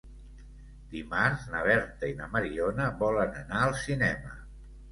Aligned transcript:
Dimarts 0.93 1.43
na 1.51 1.61
Berta 1.67 2.11
i 2.13 2.17
na 2.23 2.31
Mariona 2.33 2.89
volen 3.05 3.39
anar 3.45 3.63
al 3.69 3.79
cinema. 3.87 4.37